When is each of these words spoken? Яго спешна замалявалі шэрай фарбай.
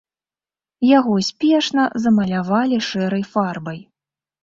Яго 0.99 1.13
спешна 1.29 1.83
замалявалі 2.07 2.83
шэрай 2.91 3.23
фарбай. 3.39 3.79